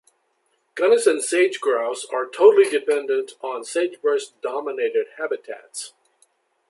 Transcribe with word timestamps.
Gunnison 0.73 1.21
sage-grouse 1.21 2.07
are 2.11 2.25
totally 2.25 2.67
dependent 2.67 3.33
on 3.41 3.63
sagebrush-dominated 3.63 5.05
habitats. 5.19 5.93